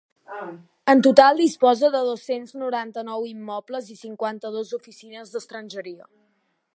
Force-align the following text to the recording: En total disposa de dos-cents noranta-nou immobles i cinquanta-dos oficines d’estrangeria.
En 0.93 1.03
total 1.07 1.41
disposa 1.41 1.91
de 1.97 2.01
dos-cents 2.07 2.55
noranta-nou 2.63 3.27
immobles 3.33 3.93
i 3.97 4.01
cinquanta-dos 4.07 4.73
oficines 4.81 5.35
d’estrangeria. 5.37 6.09